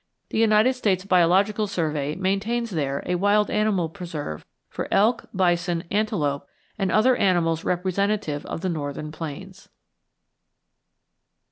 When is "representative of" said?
7.63-8.61